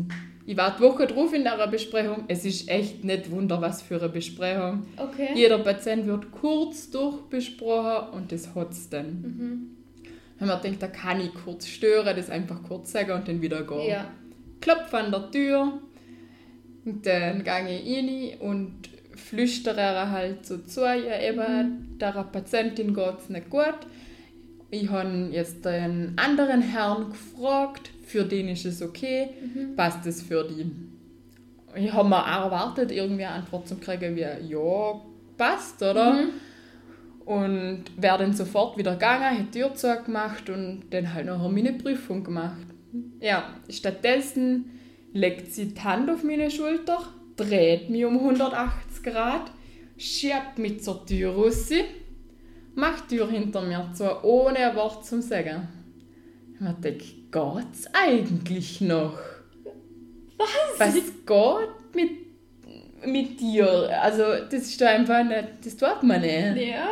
[0.46, 2.24] ich war die Woche drauf in der Besprechung.
[2.28, 4.86] Es ist echt nicht wunder, was für eine Besprechung.
[4.96, 5.30] Okay.
[5.34, 9.76] Jeder Patient wird kurz durchbesprochen und das hat es dann.
[10.38, 13.64] Wenn man denkt, da kann ich kurz stören, das einfach kurz sagen und dann wieder
[13.64, 13.88] gehen.
[13.88, 14.10] Ja.
[14.60, 15.80] Klopfe an der Tür
[16.84, 18.72] und dann gehe ich rein und
[19.16, 23.78] flüstere halt so zu ihr, eben, der Patientin geht es nicht gut.
[24.70, 29.30] Ich habe jetzt einen anderen Herrn gefragt, für den ist es okay,
[29.76, 30.70] passt es für die?
[31.74, 35.00] Ich habe mir auch erwartet, irgendwie eine Antwort zu kriegen, wie ja,
[35.36, 36.18] passt, oder?
[37.24, 41.72] Und wäre dann sofort wieder gegangen, hätte die Tür zugemacht und dann halt noch meine
[41.72, 42.66] Prüfung gemacht.
[43.20, 44.70] Ja, stattdessen
[45.12, 47.00] legt sie die Hand auf meine Schulter,
[47.36, 49.50] dreht mich um 180 Grad,
[49.96, 51.70] schiebt mich zur Tür raus,
[52.74, 55.68] macht die Tür hinter mir zu, ohne ein Wort zu sagen.
[56.54, 59.18] Ich denke, geht's eigentlich noch?
[60.38, 60.48] Was?
[60.78, 63.88] Was geht mit, mit dir?
[64.02, 66.68] Also, das ist doch einfach nicht, das tut man nicht.
[66.68, 66.88] Ja.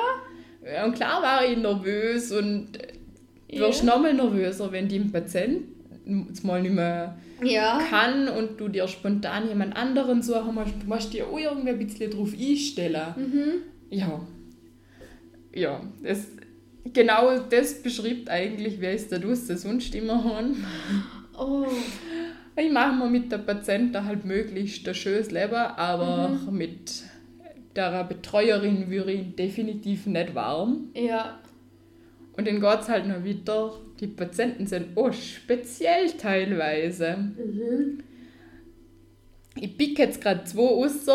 [0.85, 3.61] Und klar war ich nervös und du Ja.
[3.69, 5.63] wirst nochmal nervöser, wenn die Patient
[6.07, 7.79] jetzt mal nicht mehr Ja.
[7.91, 10.75] kann und du dir spontan jemand anderen suchen musst.
[10.83, 13.63] Du musst dir auch irgendwie ein bisschen drauf einstellen.
[13.91, 14.21] Ja.
[15.55, 16.27] Ja, das,
[16.93, 20.65] genau das beschreibt eigentlich, wer ist der Dusse sonst immer haben.
[21.39, 21.67] Oh.
[22.57, 26.57] Ich mache mir mit der Patienten halt möglichst ein schönes Leben, aber Mhm.
[26.57, 27.03] mit
[27.75, 30.89] der Betreuerin würde ich definitiv nicht warm.
[30.95, 31.41] Ja.
[32.37, 33.73] Und dann geht es halt noch weiter.
[34.01, 37.17] Die Patienten sind auch speziell teilweise.
[37.17, 38.03] Mhm.
[39.61, 41.07] Ich pick jetzt gerade zwei raus.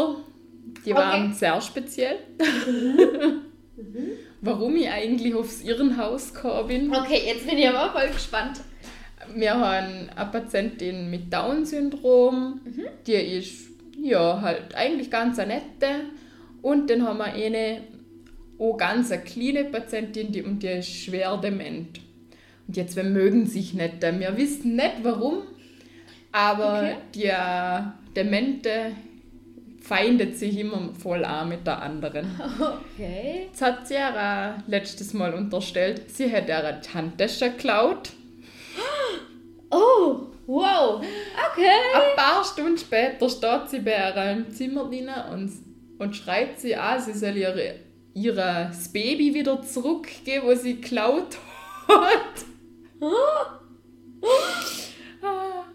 [0.86, 1.34] Die waren Okay.
[1.34, 2.16] sehr speziell.
[4.42, 6.96] Warum ich eigentlich aufs Irrenhaus gekommen bin.
[6.96, 8.62] Okay, jetzt bin ich aber voll gespannt.
[9.36, 12.62] Wir haben eine Patientin mit Down-Syndrom.
[13.06, 13.70] Die ist
[14.02, 16.06] ja halt eigentlich ganz eine nette.
[16.62, 17.82] Und dann haben wir eine
[18.60, 22.00] auch ganz eine kleine Patientin, die, und die ist schwer dement.
[22.68, 24.02] Und jetzt, wir mögen sich nicht.
[24.02, 25.44] Wir wissen nicht warum,
[26.32, 26.96] aber Okay.
[27.16, 27.82] die äh,
[28.16, 28.92] Demente
[29.82, 32.28] feindet sich immer voll an mit der anderen.
[32.96, 33.48] Okay.
[33.48, 38.10] Jetzt hat auch letztes Mal unterstellt, sie hätte ihre Handtasche geklaut.
[39.72, 41.02] Oh, wow.
[41.52, 41.70] Okay.
[41.96, 45.52] Ein paar Stunden später steht sie bei ihr im Zimmer drin und,
[46.00, 47.76] und schreit sie an, sie soll ihre,
[48.28, 51.38] das Baby wieder zurückgeben, wo sie geklaut
[51.88, 52.46] hat.
[53.02, 53.60] Ah,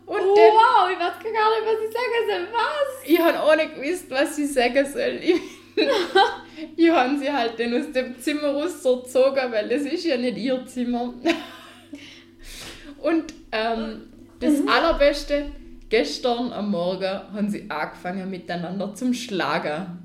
[0.07, 2.49] Und Oh, dann, wow, ich weiß gar nicht, was ich sagen soll.
[2.53, 3.09] Was?
[3.09, 5.21] ich habe auch nicht gewusst, was sie sagen soll.
[5.23, 5.41] Ich,
[6.77, 10.65] ich habe sie halt dann aus dem Zimmer rausgezogen, weil das ist ja nicht ihr
[10.67, 11.15] Zimmer.
[13.03, 14.09] Und ähm,
[14.41, 15.51] das Allerbeste,
[15.89, 20.04] gestern am Morgen haben sie angefangen miteinander zum Schlagen.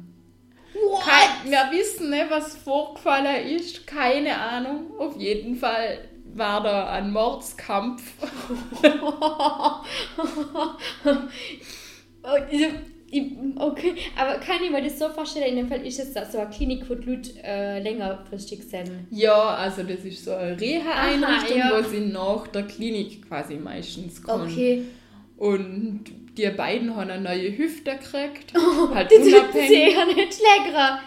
[1.01, 4.91] Kein, wir wissen nicht, was vorgefallen ist, keine Ahnung.
[4.97, 8.01] Auf jeden Fall war da ein Mordskampf.
[13.55, 16.49] Okay, aber kann ich mir das so vorstellen, in dem Fall ist es so eine
[16.49, 19.07] Klinik, wo die Leute äh, längerfristig sind.
[19.09, 21.71] Ja, also das ist so eine Reha-Einrichtung, ja.
[21.73, 24.51] wo sie nach der Klinik quasi meistens kommen.
[24.51, 24.83] Okay.
[25.37, 26.03] Und
[26.39, 28.53] die beiden haben eine neue Hüfte gekriegt.
[28.93, 29.67] halt Das ist unabhängig.
[29.69, 30.99] sicher nicht schlägerer.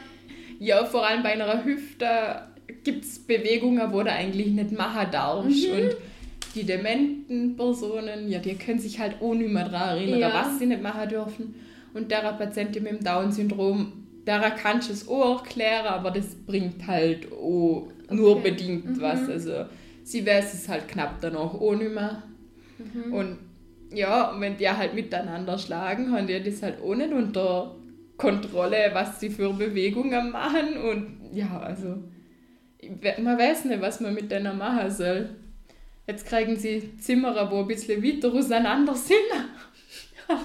[0.58, 2.06] Ja, vor allem bei einer Hüfte
[2.84, 5.68] gibt es Bewegungen, wo du eigentlich nicht machen darfst.
[5.68, 5.74] Mhm.
[5.74, 5.96] Und
[6.54, 10.32] die dementen Personen, ja, die können sich halt auch nicht mehr daran erinnern, Ja.
[10.34, 11.54] was sie nicht machen dürfen.
[11.94, 13.92] Und der Patientin mit dem Down-Syndrom,
[14.26, 18.50] der kannst du es auch erklären, aber das bringt halt auch nur Okay.
[18.50, 19.28] bedingt was.
[19.28, 19.64] Also
[20.04, 22.22] sie weiß es halt knapp danach auch nicht mehr.
[22.78, 23.12] Mhm.
[23.12, 23.38] Und
[23.94, 27.76] ja, und wenn die halt miteinander schlagen, haben die das halt nicht unter
[28.16, 30.76] Kontrolle, was sie für Bewegungen machen.
[30.76, 32.02] Und ja, also
[33.18, 35.30] man weiß nicht, was man mit denen machen soll.
[36.06, 39.16] Jetzt kriegen sie Zimmer, wo ein bisschen weiter auseinander sind.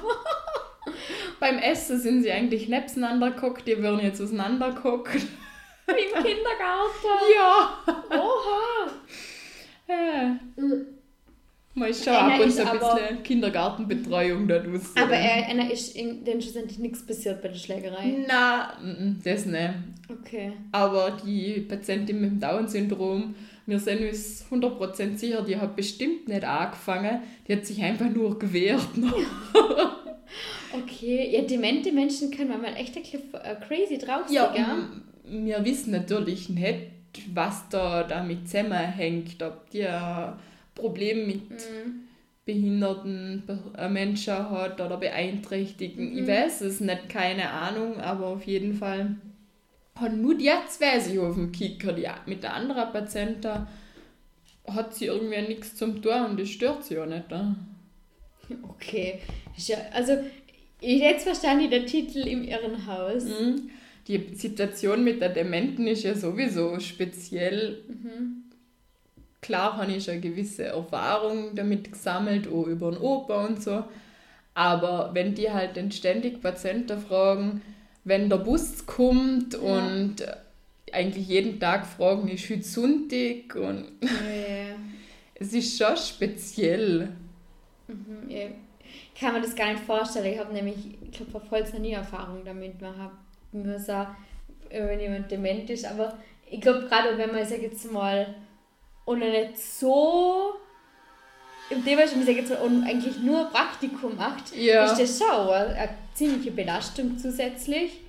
[1.39, 5.15] Beim Essen sind sie eigentlich nebeneinander geguckt, die werden jetzt auseinander geguckt.
[5.88, 7.07] Im Kindergarten.
[7.36, 7.83] Ja!
[8.12, 8.91] Oha.
[9.88, 10.39] ja.
[11.93, 14.91] Schon Einer ab und zu ein bisschen Kindergartenbetreuung da draus.
[14.95, 18.25] Aber er, einer ist in den schlussendlich nichts passiert bei der Schlägerei.
[18.27, 18.73] Na,
[19.23, 19.69] das nicht.
[20.09, 20.53] Okay.
[20.71, 23.35] Aber die Patientin mit dem Down-Syndrom,
[23.65, 27.21] wir sind uns 100% sicher, die hat bestimmt nicht angefangen.
[27.47, 28.87] Die hat sich einfach nur gewehrt.
[30.73, 31.29] Okay.
[31.31, 35.43] Ja, demente Menschen können manchmal echt ein bisschen äh, crazy drauf sein, Ja, gell?
[35.45, 36.89] wir wissen natürlich nicht,
[37.33, 39.41] was da damit zusammenhängt.
[39.41, 39.87] Ob die
[40.77, 42.03] Problem mit Mhm.
[42.45, 46.11] behinderten Be- äh, Menschen hat oder Beeinträchtigten.
[46.13, 46.19] Mhm.
[46.19, 49.15] Ich weiß es nicht, keine Ahnung, aber auf jeden Fall
[49.95, 51.91] hat nur die zwei sich auf dem Kicker.
[51.93, 53.67] Die, mit der anderen Patienten
[54.67, 57.29] hat sie irgendwie nichts zum tun und das stört sie auch nicht.
[57.29, 57.55] Ne?
[58.69, 59.19] Okay.
[59.93, 60.13] Also,
[60.79, 63.23] ich hätte jetzt verstanden, der Titel im Irrenhaus.
[63.25, 63.69] Mhm.
[64.07, 67.79] Die Situation mit der Dementen ist ja sowieso speziell.
[69.47, 73.81] Klar habe ich schon eine gewisse Erfahrung damit gesammelt, auch über den Opa und so.
[74.53, 77.62] Aber wenn die halt dann ständig Patienten fragen,
[78.03, 80.36] wenn der Bus kommt und äh,
[80.91, 84.75] eigentlich jeden Tag fragen, ist heute Sonntag und Ja.
[85.36, 87.07] es ist schon speziell.
[87.88, 88.47] Mhm, ja.
[89.13, 90.33] Ich kann mir das gar nicht vorstellen.
[90.33, 92.81] Ich habe nämlich, ich glaube, vor noch nie Erfahrung damit.
[92.81, 93.12] Man hat
[93.53, 94.07] nur so,
[94.69, 95.86] wenn jemand dement ist.
[95.86, 96.17] Aber
[96.51, 98.36] ich glaube, gerade wenn man, sag jetzt mal,
[99.08, 100.54] und nicht so
[101.70, 104.86] im ist, ich sag jetzt mal, und eigentlich nur Praktikum macht, Ja.
[104.86, 108.00] ist das schon eine, eine ziemliche Belastung zusätzlich.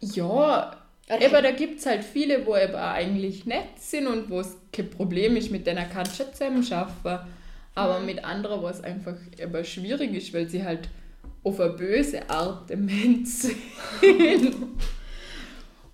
[0.00, 0.24] Ja,
[1.08, 4.56] Oder- aber da gibt es halt viele, wo eben eigentlich nett sind und wo es
[4.72, 7.26] kein Problem ist, mit denen kannst du zusammen arbeiten.
[7.74, 10.88] Aber mit anderen, wo es einfach eben schwierig ist, weil sie halt
[11.44, 13.56] auf eine böse Art dement sind.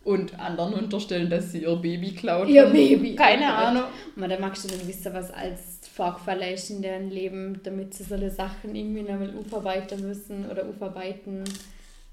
[0.05, 2.67] und anderen unterstellen, dass sie ihr Baby klaut Ihr.
[2.67, 3.15] Baby.
[3.15, 3.55] Keine Gott.
[3.55, 3.85] Ahnung.
[4.17, 8.05] Man, da magst du dann wissen, was als vorgefallen ist in deren Leben, damit sie
[8.05, 11.45] solche Sachen irgendwie nochmal aufarbeiten müssen oder aufarbeiten.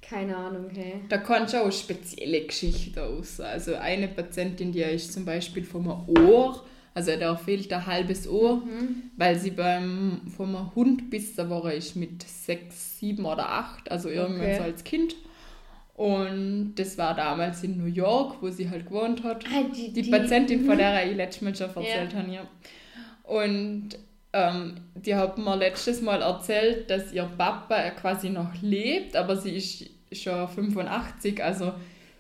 [0.02, 1.02] Keine Ahnung, hey.
[1.10, 3.39] Da kannst du auch spezielle Geschichten aus.
[3.39, 8.63] Also eine Patientin, die ist zum Beispiel vom Ohr, also da fehlt ein halbes Ohr,
[9.17, 14.10] weil sie beim vom Hund bis da war ist mit sechs, sieben oder acht, also
[14.10, 14.58] irgendwann Okay.
[14.58, 15.15] so als Kind.
[15.99, 19.43] Und das war damals in New York, wo sie halt gewohnt hat.
[19.53, 20.65] Ah, die, Die Patientin, mhm.
[20.65, 22.47] von der ich letztes Mal schon erzählt habe, ja.
[23.23, 23.89] Und
[24.31, 29.57] ähm, die hat mir letztes Mal erzählt, dass ihr Papa quasi noch lebt, aber sie
[29.57, 31.73] ist schon 85, also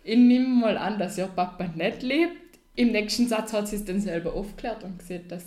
[0.03, 2.59] ich nehme mal an, dass ihr Papa nicht lebt.
[2.75, 5.45] Im nächsten Satz hat sie es dann selber aufgeklärt und gesagt, dass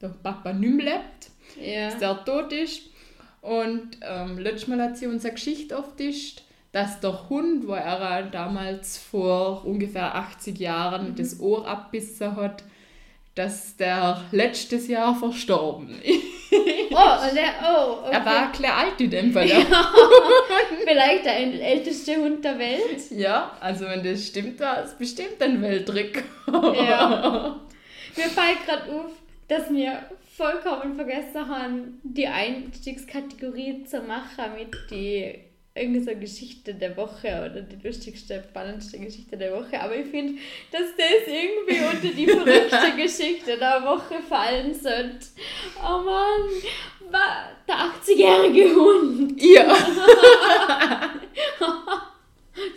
[0.00, 1.88] der Papa nicht mehr lebt Ja.
[1.88, 2.82] dass der tot ist.
[3.40, 8.22] Und ähm, letztes Mal hat sie uns eine Geschichte aufgetischt, dass der Hund, wo er
[8.22, 12.64] damals vor ungefähr 80 Jahren das Ohr abbissen hat,
[13.34, 16.22] dass der letztes Jahr verstorben ist.
[16.90, 18.10] Oh, und der, oh, okay.
[18.12, 19.48] Er war ein bisschen alt in dem Fall.
[19.48, 19.64] Ja.
[20.84, 23.10] Vielleicht der älteste Hund der Welt.
[23.10, 26.76] ja, also wenn das stimmt, war es bestimmt ein Weltrekord.
[26.76, 27.60] Ja.
[28.16, 29.12] Mir fällt gerade auf,
[29.48, 30.02] dass wir
[30.36, 35.38] vollkommen vergessen haben, die Einstiegskategorie zu machen mit die
[35.74, 39.80] irgendwie so Geschichte der Woche oder die lustigste, spannendste Geschichte der Woche.
[39.80, 45.26] Aber ich finde, dass das irgendwie unter die verrückte Geschichte der Woche fallen sollte.
[45.82, 46.50] Oh Mann,
[47.66, 49.40] der 80-jährige Hund.
[49.40, 49.74] Ja.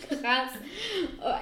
[0.08, 0.52] Krass.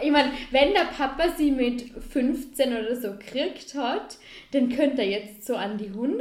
[0.02, 4.18] Ich meine, wenn der Papa sie mit 15 oder so gekriegt hat,
[4.50, 6.20] dann könnte er jetzt so an die 100,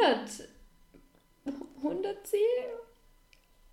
[1.78, 2.83] 100 ziehen.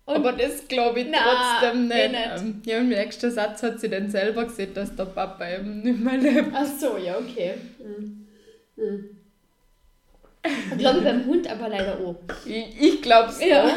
[0.05, 1.17] Und Aber das glaube ich Na,
[1.61, 2.11] trotzdem eh nicht.
[2.11, 2.41] nicht.
[2.41, 5.99] Ähm, Ja, im nächsten Satz hat sie dann selber gesehen, dass der Papa eben nicht
[5.99, 6.49] mehr lebt.
[6.53, 7.53] Ach so, ja, okay.
[10.43, 12.15] Ich glaube beim Hund aber leider auch.
[12.45, 13.65] Ich, ich glaube es Ja.
[13.65, 13.71] auch.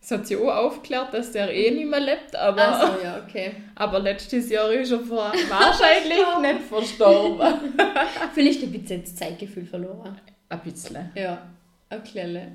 [0.00, 3.20] Es hat sie auch aufgeklärt, dass der eh nicht mehr lebt, aber, Ach so, ja,
[3.26, 3.56] okay.
[3.74, 7.74] aber letztes Jahr ist er vor, wahrscheinlich nicht verstorben.
[8.34, 10.18] Vielleicht ein bisschen das Zeitgefühl verloren.
[10.50, 11.10] Ein bisschen.
[11.14, 11.42] Ja,
[11.90, 12.52] ein Klelle.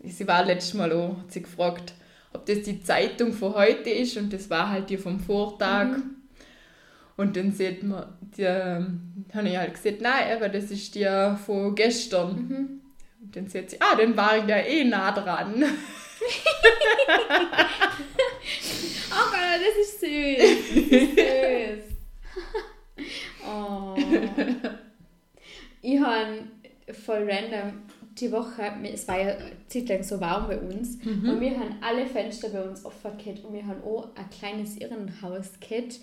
[0.00, 1.94] Sie war letztes Mal auch, hat sie gefragt,
[2.36, 5.88] ob das die Zeitung von heute ist und das war halt die vom Vortag.
[5.88, 6.16] Mhm.
[7.16, 11.08] Und dann sieht man, die, ähm, habe ich halt gesagt, nein, aber das ist die
[11.46, 12.36] von gestern.
[12.36, 12.80] Mhm.
[13.22, 15.64] Und dann sieht sie, ah, dann war ich ja eh nah dran.
[19.08, 20.38] Oh Gott, das ist süß.
[20.90, 21.84] Das ist süß.
[23.48, 23.94] oh.
[25.80, 26.42] Ich habe
[26.92, 27.82] voll random
[28.20, 31.76] die Woche, es war ja eine Zeit lang so warm bei uns und wir haben
[31.80, 36.00] alle Fenster bei uns offen gehabt und wir haben auch ein kleines Irrenhaus gehabt,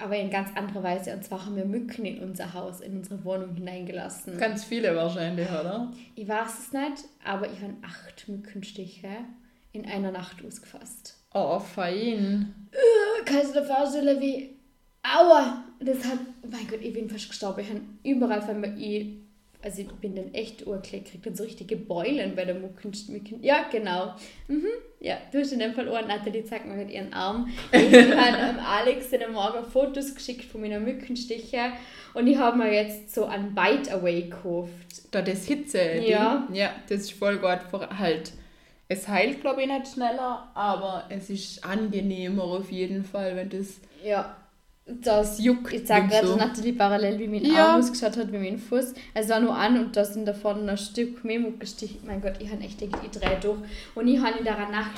[0.00, 1.12] aber in ganz anderer Weise.
[1.12, 4.38] Und zwar haben wir Mücken in unser Haus, in unsere Wohnung hineingelassen.
[4.38, 5.92] Ganz viele wahrscheinlich, oder?
[6.14, 9.08] Ich weiß es nicht, aber ich habe acht Mückenstiche
[9.72, 11.16] in einer Nacht ausgefasst.
[11.34, 12.54] Oh, fein.
[13.24, 14.56] Kannst du dir vorstellen, wie.
[15.02, 15.64] Aua!
[15.80, 16.18] Das hat.
[16.50, 17.60] Mein Gott, ich bin fast gestorben.
[17.60, 18.74] Ich habe überall von mir.
[18.76, 19.18] Ich,
[19.60, 22.92] also, ich bin dann echt urkleck, kriegt dann so richtige Beulen bei der Mucken.
[23.08, 23.42] Mücken.
[23.42, 24.14] Ja, genau.
[24.46, 24.68] Mhm.
[25.00, 26.06] Ja, du hast in dem Fall auch.
[26.06, 27.48] Nathalie zeigt mir mit ihren Arm.
[27.72, 31.72] Ich habe ähm, Alex in der Morgen Fotos geschickt von meiner Mückenstiche.
[32.14, 34.70] Und ich habe mir jetzt so ein Bite Away gekauft.
[35.10, 36.02] Da das Hitze.
[36.06, 36.46] Ja.
[36.52, 38.32] Ja, das ist voll gut für halt.
[38.88, 43.80] Es heilt, glaube ich, nicht schneller, aber es ist angenehmer auf jeden Fall, wenn das
[44.02, 44.36] Ja.
[45.02, 45.72] Das juckt.
[45.72, 46.36] Ich sage gerade, so.
[46.36, 47.68] dass Nathalie parallel wie mein Ja.
[47.72, 48.94] Arm ausgeschaut hat, wie mein Fuß.
[49.14, 51.98] Also war nur an und da sind davon ein Stück Memo gestichen.
[52.06, 53.58] Mein Gott, ich habe echt gedacht, ich drehe durch.
[53.94, 54.92] Und ich habe in der Nacht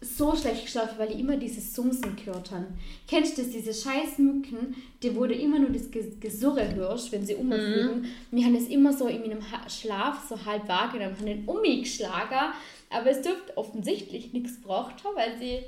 [0.00, 2.66] so schlecht geschlafen, weil ich immer dieses Sumsen gehört habe.
[3.08, 7.24] Kennst du das, diese scheiß Mücken, die du immer nur das Ges- Gesurre hörst, wenn
[7.24, 8.06] sie umfliegen?
[8.30, 11.44] Und ich habe das immer so in meinem Ha- Schlaf so halb wahrgenommen, habe den
[11.44, 12.52] umgeschlagen,
[12.90, 15.60] aber es dürfte offensichtlich nichts gebracht haben, weil sie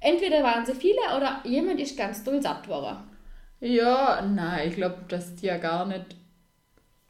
[0.00, 2.98] entweder waren sie viele oder jemand ist ganz doll satt geworden.
[3.60, 6.04] Ja, nein, ich glaube, dass die ja gar nicht.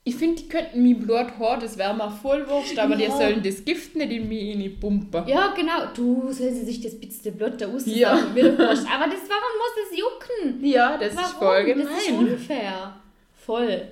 [0.05, 3.11] Ich finde, die könnten mir Blut haben, das wäre mir voll wurscht, aber die Ja.
[3.11, 5.29] sollen das Gift nicht in mich rein pumpen.
[5.29, 5.93] Ja, genau.
[5.95, 8.35] Du soll sie sich das bisschen Blut da aussaugen, Ja.
[8.35, 8.87] wieder wurscht.
[8.91, 10.65] Aber das, warum muss es jucken?
[10.65, 11.27] Ja, das Warum?
[11.29, 11.87] ist voll gemein.
[11.95, 12.97] Das ist unfair.
[13.35, 13.83] Voll.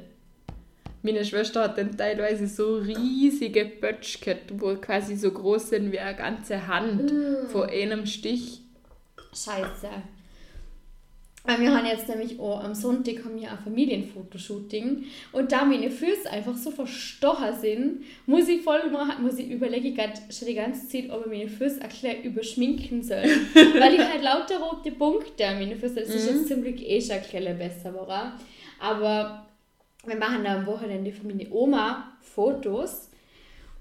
[1.03, 5.99] Meine Schwester hat dann teilweise so riesige Bötsch gehabt, wo quasi so groß sind wie
[6.01, 7.47] eine ganze Hand Mm.
[7.49, 8.63] von einem Stich.
[9.37, 9.89] Scheiße.
[11.47, 15.91] Weil Wir haben jetzt nämlich auch am Sonntag haben wir ein Familienfotoshooting und da meine
[15.91, 20.55] Füße einfach so verstochen sind, muss ich voll machen, muss ich überlege gerade schon die
[20.55, 23.23] ganze Zeit, ob ich meine Füße bisschen überschminken soll.
[23.55, 27.01] Weil ich halt lauter rote Punkte an meine Füße, das ist jetzt zum Glück eh
[27.01, 28.33] schon ein besser geworden.
[28.81, 29.47] Aber
[30.05, 33.11] wir machen da am Wochenende für meine Oma Fotos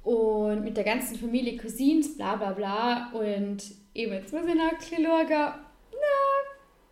[0.04, 3.12] und mit der ganzen Familie, Cousins, bla bla bla.
[3.12, 3.64] Und
[3.96, 5.56] eben, jetzt muss ich noch ein bisschen schauen, na,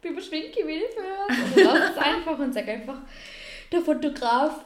[0.02, 1.62] wie überschminke ich mich für?
[1.62, 3.00] Oder lass es einfach und sag einfach,
[3.72, 4.66] der Fotograf,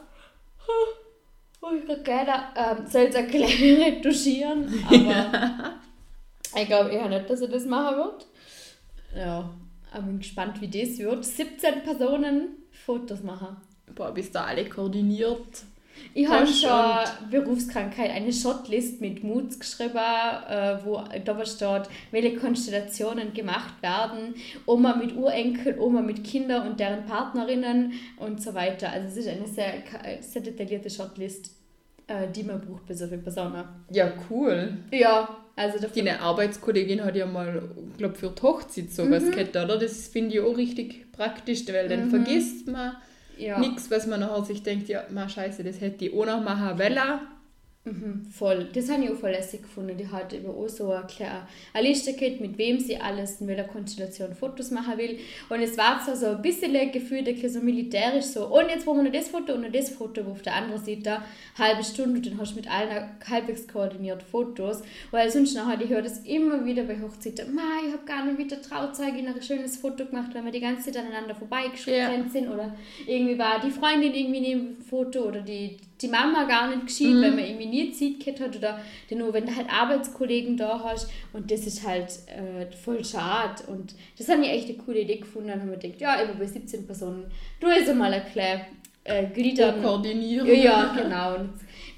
[1.60, 5.78] oh, ich grad gerne, ähm, soll es ein bisschen retuschieren, aber
[6.56, 8.26] ich glaube eher nicht, dass er das machen wird.
[9.14, 9.50] Ja,
[9.92, 11.24] ich bin gespannt, wie das wird.
[11.24, 13.56] 17 Personen Fotos machen.
[13.94, 15.62] Boah, bist du alle koordiniert?
[16.14, 23.32] Ich habe schon Berufskrankheit, eine Shotlist mit Moods geschrieben, äh, wo da steht, welche Konstellationen
[23.34, 24.34] gemacht werden.
[24.66, 28.90] Oma mit Urenkel, Oma mit Kindern und deren Partnerinnen und so weiter.
[28.90, 31.50] Also es ist eine sehr, ka- sehr detaillierte Shotlist,
[32.06, 33.64] äh, die man braucht bei so vielen Personen.
[33.90, 34.76] Ja, cool.
[34.92, 37.62] Ja, also davon, Deine Arbeitskollegin hat ja mal,
[37.96, 39.30] glaube für die Hochzeit sowas Mhm.
[39.32, 39.76] gehabt, oder?
[39.78, 42.96] Das finde ich auch richtig praktisch, weil dann vergisst man
[43.38, 43.58] ja.
[43.58, 46.78] nichts, was man nachher sich denkt, ja, ma scheiße, das hätte ich auch noch machen
[46.78, 47.20] wollen.
[47.88, 48.68] Mhm, voll.
[48.72, 49.96] Das habe ich auch voll lässig gefunden.
[49.96, 53.48] Die hat eben auch so eine, kleine, eine Liste gehabt, mit wem sie alles in
[53.48, 55.18] welcher Konstellation Fotos machen will.
[55.48, 59.04] Und es war zwar so ein bisschen gefühlt, so militärisch so, und jetzt wollen wir
[59.04, 61.22] noch das Foto und noch das Foto, wo auf der anderen Seite
[61.56, 64.82] eine halbe Stunde und dann hast du mit allen halbwegs koordiniert Fotos.
[65.10, 68.38] Weil sonst nachher, ich höre das immer wieder bei Hochzeiten, Ma, ich habe gar nicht
[68.38, 72.28] mit der Trauzeugin ein schönes Foto gemacht, weil wir die ganze Zeit aneinander vorbeigeschritten ja.
[72.28, 72.74] sind oder
[73.06, 77.14] irgendwie war die Freundin irgendwie neben dem Foto oder die, die Mama gar nicht geschieht,
[77.14, 77.22] mhm.
[77.22, 78.80] weil man irgendwie nie Zeit gehabt hat oder
[79.10, 83.94] nur wenn du halt Arbeitskollegen da hast und das ist halt äh, voll schade und
[84.16, 86.86] das habe ich echt eine coole Idee gefunden und man denkt, ja, immer bei 17
[86.86, 87.24] Personen,
[87.60, 88.62] du hast mal ein kleines
[89.08, 89.82] äh, Gliedern.
[89.82, 90.46] koordinieren.
[90.62, 91.36] Ja, genau.
[91.36, 91.50] Und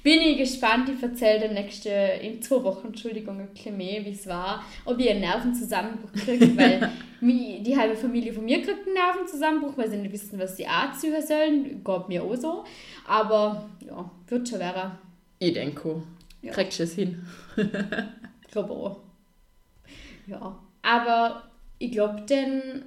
[0.03, 4.11] bin ich gespannt, ich erzähle dann nächste, in zwei Wochen, Entschuldigung, ein bisschen mehr, wie
[4.11, 6.89] es war, ob ich einen Nervenzusammenbruch kriege, weil
[7.21, 11.21] die halbe Familie von mir kriegt einen Nervenzusammenbruch, weil sie nicht wissen, was sie anziehen
[11.21, 11.83] sollen.
[11.83, 12.63] Geht mir auch so.
[13.07, 14.91] Aber ja, wird schon werden.
[15.39, 16.01] Ich denke,
[16.41, 16.51] ja.
[16.51, 17.25] kriegst du es hin.
[17.55, 18.97] ich glaube auch.
[20.27, 21.43] Ja, aber
[21.77, 22.83] ich glaube, dann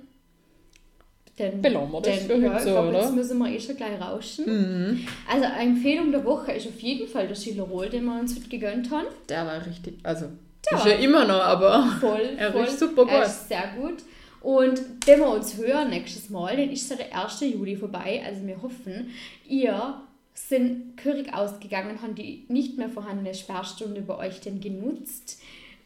[1.36, 3.00] dann, Belassen wir das dann, ja, so, glaub, oder?
[3.00, 4.44] Jetzt müssen wir eh schon gleich rauschen.
[4.46, 5.08] Mhm.
[5.28, 8.48] Also eine Empfehlung der Woche ist auf jeden Fall der Chillerol, den wir uns heute
[8.48, 9.06] gegönnt haben.
[9.28, 10.26] Der war richtig, also
[10.70, 12.64] der ist ja immer noch, aber voll, er voll.
[12.64, 13.12] ist super gut.
[13.12, 14.02] Er ist sehr gut.
[14.40, 17.40] Und wenn wir uns hören nächstes Mal, dann ist ja der 1.
[17.40, 18.22] Juli vorbei.
[18.26, 19.10] Also wir hoffen,
[19.48, 20.02] ihr
[20.34, 25.40] sind Körig ausgegangen, haben die nicht mehr vorhandene Sperrstunde bei euch denn genutzt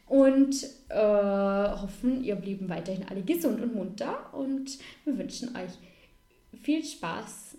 [0.09, 5.71] und äh, hoffen, ihr blieben weiterhin alle gesund und munter und wir wünschen euch
[6.63, 7.57] viel Spaß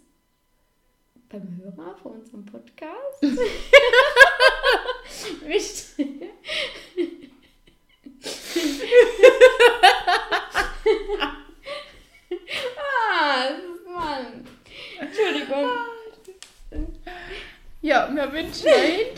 [1.29, 3.23] beim Hörer von unserem Podcast.
[12.77, 13.51] ah,
[13.87, 14.45] Mann.
[14.99, 15.71] Entschuldigung.
[17.81, 19.15] Ja, wir wünschen euch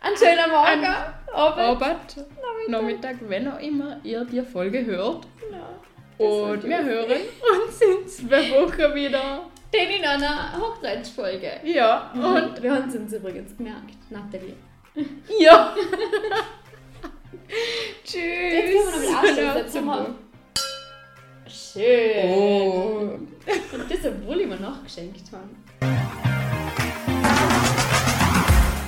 [0.00, 0.86] einen schönen Morgen.
[1.32, 2.68] Abend, Abend Nachmittag.
[2.68, 5.26] Nachmittag, wenn auch immer ihr die Folge hört.
[5.40, 5.80] Genau.
[6.18, 7.20] Und wir hören
[7.66, 9.42] uns in zwei Wochen wieder.
[9.72, 11.60] Den in einer Hochzeitsfolge.
[11.64, 12.10] Ja.
[12.14, 14.56] Und wir haben es uns übrigens gemerkt, Nathalie.
[15.38, 15.74] Ja.
[18.04, 18.22] Tschüss.
[18.22, 20.14] Jetzt können wir noch Jetzt sind wir
[21.48, 22.30] Schön.
[22.30, 23.18] Oh.
[23.72, 25.48] Und das, obwohl ich mir nachgeschenkt habe.